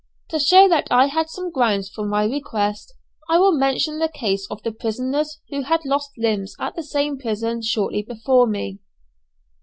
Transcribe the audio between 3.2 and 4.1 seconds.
I will mention the